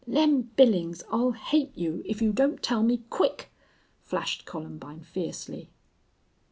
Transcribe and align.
"Lem 0.07 0.41
Billings, 0.55 1.03
I'll 1.11 1.33
hate 1.33 1.77
you 1.77 2.01
if 2.07 2.23
you 2.23 2.33
don't 2.33 2.63
tell 2.63 2.81
me 2.81 3.03
quick," 3.11 3.51
flashed 4.01 4.45
Columbine, 4.45 5.01
fiercely. 5.01 5.69